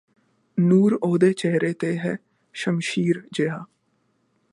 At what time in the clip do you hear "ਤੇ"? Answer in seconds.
1.73-1.97